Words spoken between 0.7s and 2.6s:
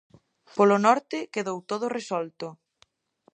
norte, quedou todo resolto.